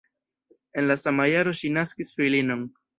[0.81, 2.71] En la sama jaro ŝi naskis filinon.